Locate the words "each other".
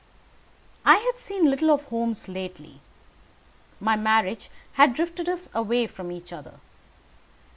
6.11-6.53